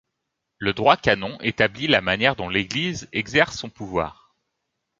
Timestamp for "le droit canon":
0.57-1.37